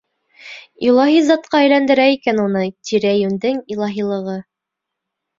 [0.85, 4.35] Илаһи затҡа әйләндерә икән уны тирә-йүндең илаһилығы.